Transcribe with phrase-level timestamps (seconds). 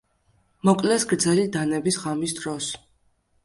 [0.69, 2.75] მოკლეს გრძელი დანების ღამის დროს.